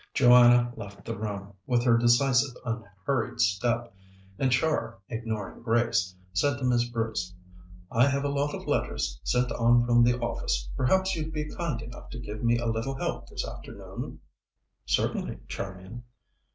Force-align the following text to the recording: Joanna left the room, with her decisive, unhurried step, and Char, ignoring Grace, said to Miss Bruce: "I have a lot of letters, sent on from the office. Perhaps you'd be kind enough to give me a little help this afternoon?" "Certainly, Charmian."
Joanna 0.15 0.73
left 0.75 1.05
the 1.05 1.15
room, 1.15 1.53
with 1.67 1.83
her 1.85 1.95
decisive, 1.95 2.55
unhurried 2.65 3.39
step, 3.39 3.93
and 4.39 4.51
Char, 4.51 4.97
ignoring 5.09 5.61
Grace, 5.61 6.15
said 6.33 6.57
to 6.57 6.63
Miss 6.63 6.89
Bruce: 6.89 7.35
"I 7.91 8.07
have 8.07 8.23
a 8.23 8.27
lot 8.29 8.55
of 8.55 8.65
letters, 8.65 9.19
sent 9.23 9.51
on 9.51 9.85
from 9.85 10.01
the 10.03 10.17
office. 10.19 10.67
Perhaps 10.75 11.15
you'd 11.15 11.31
be 11.31 11.53
kind 11.55 11.79
enough 11.83 12.09
to 12.09 12.19
give 12.19 12.43
me 12.43 12.57
a 12.57 12.65
little 12.65 12.95
help 12.95 13.27
this 13.29 13.47
afternoon?" 13.47 14.19
"Certainly, 14.87 15.37
Charmian." 15.47 16.01